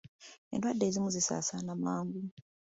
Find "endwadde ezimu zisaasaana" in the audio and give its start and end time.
0.53-1.71